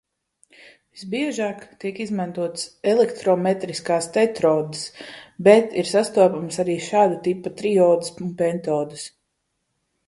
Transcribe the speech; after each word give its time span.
Visbiežāk 0.99 1.59
tiek 1.83 1.99
izmantotas 2.05 2.63
elektrometriskās 2.93 4.09
tetrodes, 4.17 4.83
bet 5.49 5.79
ir 5.83 5.91
sastopamas 5.93 6.59
arī 6.67 6.81
šāda 6.91 7.23
tipa 7.31 7.57
triodes 7.63 8.15
un 8.25 8.35
pentodes. 8.45 9.07